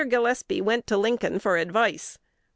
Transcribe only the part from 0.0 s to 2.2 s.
Gillespie went to Lincoln for advice.